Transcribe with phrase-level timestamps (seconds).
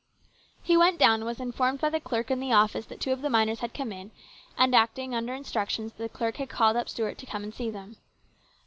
[0.63, 3.21] He went down and was informed by the clerk in the office that two of
[3.21, 4.09] the miners had come in,
[4.57, 7.97] and acting under instructions the clerk had called up Stuart to come and see them.